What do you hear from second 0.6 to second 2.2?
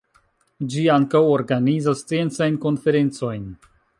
Ĝi ankaŭ organizas